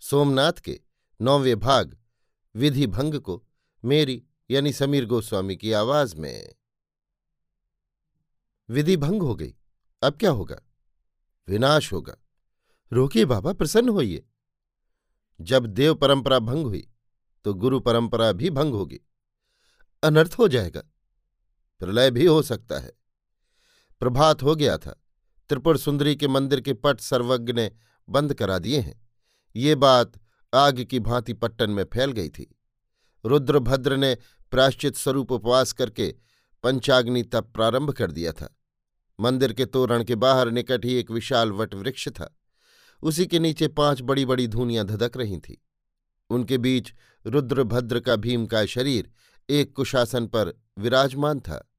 [0.00, 0.80] सोमनाथ के
[1.20, 1.98] नौवें भाग
[2.54, 3.44] विधि भंग को
[3.84, 6.54] मेरी यानी समीर गोस्वामी की आवाज़ में।
[8.68, 9.54] विधि भंग हो गई।
[10.02, 10.62] अब क्या होगा?
[11.48, 12.16] विनाश होगा।
[12.92, 14.26] रोकिए बाबा, प्रसन्न होइए।
[15.40, 16.90] जब देव परंपरा भंग हुई
[17.44, 19.00] तो गुरु परंपरा भी भंग होगी।
[20.02, 20.80] अनर्थ हो जाएगा।
[21.78, 22.92] प्रलय भी हो सकता है।
[24.00, 25.00] प्रभात हो गया था।
[25.48, 27.72] त्रिपुर सुंदरी के मंदिर के पट सर्वज्ञ ने
[28.08, 29.03] बंद करा दिए हैं।
[29.56, 30.12] ये बात
[30.54, 32.58] आग की भांति पट्टन में फैल गई थी।
[33.26, 34.16] रुद्रभद्र ने
[34.50, 36.14] प्राश्चित स्वरूप उपवास करके
[36.62, 38.58] पंचाग्नि तप प्रारंभ कर दिया था।
[39.20, 42.38] मंदिर के तोरण के बाहर निकट ही एक विशाल वट वृक्ष था।
[43.02, 45.56] उसी के नीचे पाँच बड़ी बड़ी धूनियाँ धधक रही थीं।
[46.30, 46.92] उनके बीच
[47.26, 49.10] रुद्रभद्र का भीम का शरीर
[49.50, 51.72] एक कुशासन पर विराजमान था।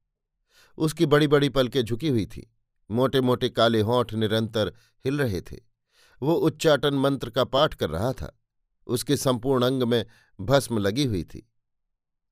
[0.78, 2.54] उसकी बड़ी बड़ी पलकें झुकी हुई थी।
[2.92, 4.74] मोटे मोटे काले होंठ निरंतर
[5.06, 5.75] हिल रहे थे।
[6.22, 8.40] वो उच्चाटन मंत्र का पाठ कर रहा था।
[8.88, 10.06] उसके संपूर्ण अंग में
[10.42, 11.52] भस्म लगी हुई थी।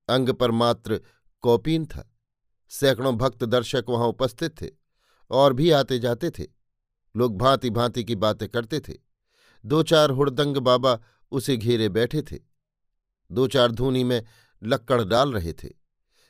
[0.09, 1.01] अंग पर मात्र
[1.41, 2.15] कौपीन था।
[2.69, 4.69] सैकड़ों भक्त दर्शक वहाँ उपस्थित थे
[5.31, 6.43] और भी आते जाते थे।
[7.15, 8.93] लोग भांति भांति की बातें करते थे।
[9.65, 10.99] दो चार हुड़दंग बाबा
[11.31, 12.39] उसे घेरे बैठे थे।
[13.31, 14.25] दो चार धूनी में
[14.63, 15.69] लक्कड़ डाल रहे थे।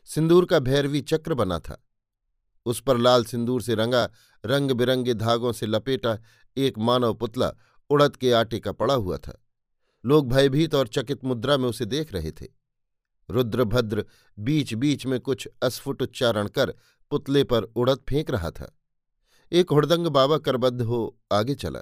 [0.06, 1.84] सिंदूर का भैरवी चक्र बना था।
[2.66, 4.10] उस पर लाल सिंदूर से रंगा
[4.44, 6.18] रंग बिरंगे धागों से लपेटा
[6.58, 7.52] एक मानव पुतला
[7.90, 9.40] उड़द के आटे का पड़ा हुआ था।
[10.04, 12.48] लोग भयभीत और चकित मुद्रा में उसे देख रहे थे।
[13.30, 14.06] रुद्रभद्र
[14.40, 16.74] बीच बीच में कुछ अस्फुट उच्चारण कर
[17.12, 18.72] पुतले पर उड़द फेंक रहा था।
[19.52, 21.80] एक हुड़दंग बाबा करबद्ध हो आगे चला।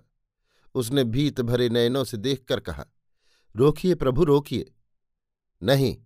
[0.76, 2.86] उसने भीत भरे नयनों से देखकर कहा,
[3.56, 4.72] रोकिए प्रभु, रोकिए।
[5.62, 5.98] नहीं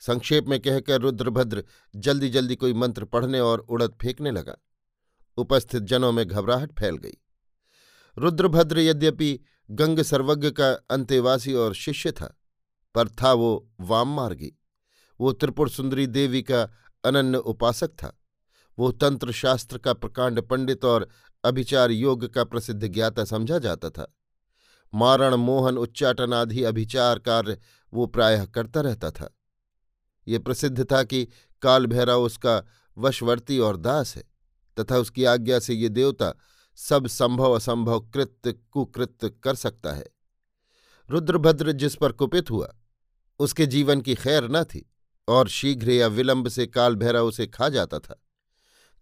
[0.00, 1.64] संक्षेप में कहकर रुद्रभद्र
[1.96, 4.56] जल्दी जल्दी कोई मंत्र पढ़ने और उड़द फेंकने लगा।
[5.36, 7.16] उपस्थित जनों में घबराहट फैल गई।
[8.18, 9.38] रुद्रभद्र यद्यपि
[9.70, 12.40] गंग सर्वज्ञ का अंतेवासी और शिष्य था,
[12.94, 14.52] पर था वो वाम मार्गी
[15.20, 16.62] वो त्रिपुर सुंदरी देवी का
[17.04, 18.16] अनन्य उपासक था।
[18.78, 21.08] वो तंत्र शास्त्र का प्रकांड पंडित और
[21.44, 24.14] अभिचार योग का प्रसिद्ध ज्ञाता समझा जाता था।
[24.94, 27.58] मारण, मोहन उच्चाटन आदि अभिचार कार्य
[27.92, 29.36] वो प्रायः करता रहता था।
[30.28, 31.28] ये प्रसिद्ध था कि
[31.62, 32.62] काल भैरव उसका
[32.98, 34.24] वशवर्ती और दास है,
[34.80, 36.34] तथा उसकी आज्ञा से ये देवता
[36.76, 40.06] सब संभव असंभव कृत्य, कुकृत्य कर सकता है।
[41.10, 42.74] रुद्रभद्र जिस पर कुपित हुआ,
[43.38, 44.90] उसके जीवन की खैर न थी,
[45.28, 48.22] और शीघ्र या विलंब से काल भैरव उसे खा जाता था।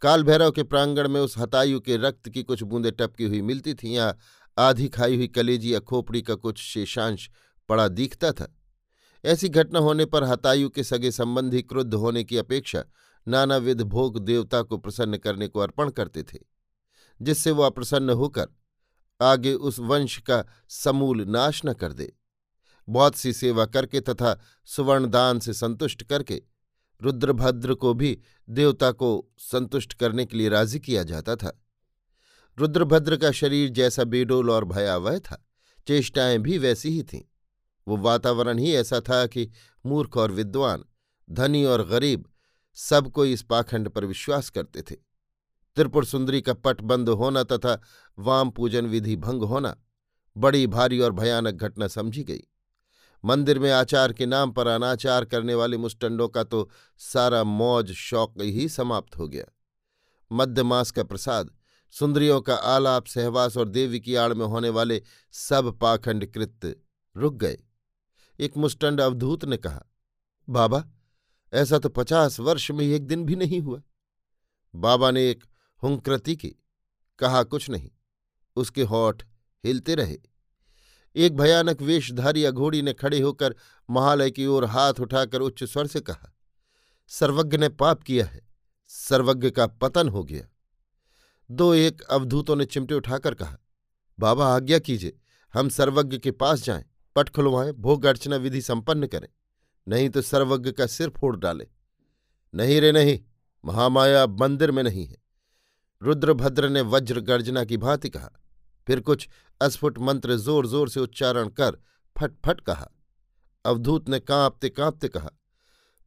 [0.03, 3.75] काल भैरव के प्रांगण में उस हतायु के रक्त की कुछ बूंदें टपकी हुई मिलती
[3.75, 4.17] थीं, या
[4.59, 7.31] आधी खाई हुई कलेजी या खोपड़ी का कुछ शेषांश
[7.69, 8.58] पड़ा दिखता था।
[9.25, 12.85] ऐसी घटना होने पर हतायु के सगे संबंधी क्रुद्ध होने की अपेक्षा
[13.29, 16.39] नानाविध भोग देवता को प्रसन्न करने को अर्पण करते थे,
[17.23, 18.47] जिससे वो अप्रसन्न होकर
[19.21, 22.13] आगे उस वंश का समूल नाश न कर दे।
[22.89, 26.43] बहुत सी सेवा करके तथा सुवर्णदान से संतुष्ट करके
[27.03, 28.19] रुद्रभद्र को भी
[28.49, 31.65] देवता को संतुष्ट करने के लिए राज़ी किया जाता था।
[32.59, 35.47] रुद्रभद्र का शरीर जैसा बेडोल और भयावह था,
[35.87, 37.23] चेष्टाएँ भी वैसी ही थीं।
[37.89, 39.51] वो वातावरण ही ऐसा था कि
[39.87, 40.85] मूर्ख और विद्वान,
[41.31, 42.25] धनी और गरीब
[42.77, 44.95] सब कोई इस पाखंड पर विश्वास करते थे।
[45.77, 47.81] त्रिपुर सुंदरी का पट बंद होना तथा
[48.19, 49.77] वाम पूजन विधि भंग होना
[50.37, 52.43] बड़ी भारी और भयानक घटना समझी गई।
[53.25, 56.69] मंदिर में आचार के नाम पर अनाचार करने वाले मुस्टंडों का तो
[56.99, 59.45] सारा मौज, शौक ही समाप्त हो गया।
[60.33, 61.51] मध्य मास का प्रसाद,
[61.91, 65.03] सुंदरियों का आलाप, सहवास और देवी की आड़ में होने वाले
[65.33, 66.75] सब पाखंड कृत्य
[67.17, 67.59] रुक गए।
[68.41, 69.85] एक मुस्टंड अवधूत ने कहा,
[70.49, 70.85] बाबा,
[71.53, 73.83] ऐसा तो पचास वर्ष में एक दिन भी नहीं हुआ।
[74.75, 75.45] बाबा ने एक
[75.83, 76.55] हुंकृति की,
[77.19, 77.91] कहा कुछ नहीं,
[78.57, 79.23] उसके होठ
[79.65, 80.19] हिलते रहे।
[81.17, 83.55] एक भयानक वेशधारी अघोड़ी ने खड़े होकर
[83.91, 86.35] महालय की ओर हाथ उठाकर उच्च स्वर से कहा,
[87.09, 88.47] सर्वज्ञ ने पाप किया है,
[88.89, 90.47] सर्वज्ञ का पतन हो गया।
[91.51, 93.59] दो एक अवधूतों ने चिमटे उठाकर कहा,
[94.19, 95.19] बाबा, आज्ञा कीजिए,
[95.55, 99.29] हम सर्वज्ञ के पास जाएँ। पट खुलवाएँ, भोग अर्चना विधि संपन्न करें।
[99.87, 101.67] नहीं तो सर्वज्ञ का सिर फोड़ डाले।
[102.55, 103.19] नहीं रे नहीं,
[103.65, 105.17] महामाया अब मंदिर में नहीं है।
[106.03, 108.31] रुद्रभद्र ने वज्र गर्जना की भांति कहा,
[108.89, 109.29] फिर कुछ
[109.61, 111.79] अस्फुट मंत्र ज़ोर ज़ोर से उच्चारण कर
[112.17, 112.89] फट फट कहा।
[113.65, 115.31] अवधूत ने कांपते कांपते कहा,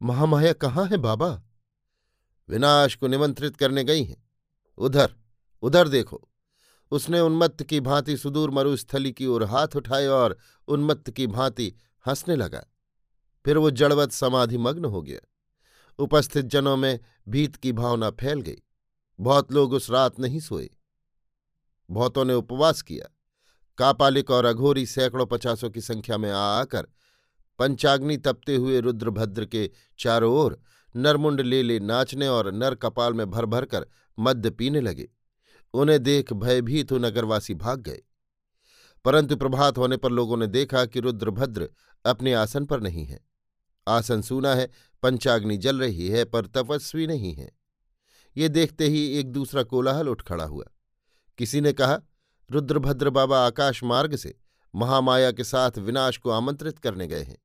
[0.00, 1.28] महामाया कहाँ है बाबा?
[2.48, 4.22] विनाश को निमंत्रित करने गई हैं।
[4.78, 5.14] उधर
[5.62, 6.20] उधर देखो।
[6.92, 10.36] उसने उन्मत्त की भांति सुदूर मरुस्थली की ओर हाथ उठाए और
[10.68, 11.74] उन्मत्त की भांति
[12.06, 12.64] हंसने लगा।
[13.44, 15.20] फिर वो जड़वत समाधिमग्न हो गया।
[15.98, 18.58] उपस्थित जनों में भीत की भावना फैल गई।
[19.20, 20.70] बहुत लोग उस रात नहीं सोए।
[21.90, 23.06] बहुतों ने उपवास किया।
[23.78, 26.88] कापालिक और अघोरी सैकड़ों पचासों की संख्या में आ आकर
[27.58, 30.60] पंचाग्नि तपते हुए रुद्रभद्र के चारों ओर
[30.96, 33.86] नरमुंड ले ले नाचने और नर कपाल में भर भर कर
[34.18, 35.08] मद्य पीने लगे।
[35.74, 38.02] उन्हें देख भयभीत हो नगरवासी भाग गए।
[39.04, 41.70] परंतु प्रभात होने पर लोगों ने देखा कि रुद्रभद्र
[42.06, 43.20] अपने आसन पर नहीं है।
[43.88, 44.70] आसन सूना है,
[45.02, 47.52] पंचाग्नि जल रही है, पर तपस्वी नहीं है।
[48.36, 50.64] ये देखते ही एक दूसरा कोलाहल उठ खड़ा हुआ।
[51.38, 52.00] किसी ने कहा,
[52.50, 54.38] रुद्रभद्र बाबा आकाश मार्ग से
[54.74, 57.38] महामाया के साथ विनाश को आमंत्रित करने गए हैं।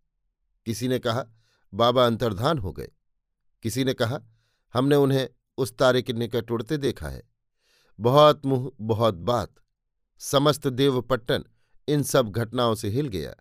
[0.65, 1.25] किसी ने कहा,
[1.73, 2.89] बाबा अंतर्धान हो गए।
[3.63, 4.21] किसी ने कहा,
[4.73, 7.36] हमने उन्हें उस तारे के निकट उड़ते देखा है।
[7.99, 9.55] बहुत मुँह, बहुत बात।
[10.19, 11.43] समस्त देवपट्टन
[11.87, 13.35] इन सब घटनाओं से हिल गया।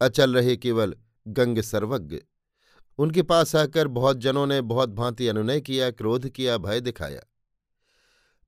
[0.00, 0.96] अचल रहे केवल
[1.28, 2.18] गंग सर्वज्ञ।
[2.98, 7.22] उनके पास आकर बहुत जनों ने बहुत भांति अनुनय किया, क्रोध किया, भय दिखाया।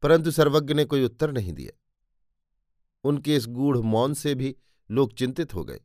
[0.02, 1.78] परंतु सर्वज्ञ ने कोई उत्तर नहीं दिया।
[3.04, 4.56] उनके इस गूढ़ मौन से भी
[4.90, 5.80] लोग चिंतित हो गए।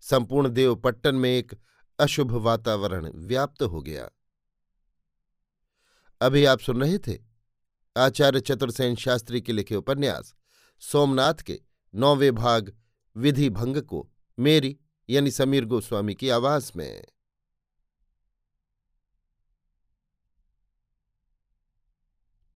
[0.00, 1.58] संपूर्ण देवपट्टन में एक
[1.98, 4.10] अशुभ वातावरण व्याप्त हो गया।
[6.20, 7.31] अभी आप सुन रहे थे
[7.96, 10.34] आचार्य चतुर्सेन शास्त्री के लिखे उपन्यास,
[10.80, 11.60] सोमनाथ के
[11.94, 12.72] नौवे भाग
[13.16, 14.76] विधि भंग को मेरी
[15.10, 17.04] यानी समीर गोस्वामी की आवाज़ में।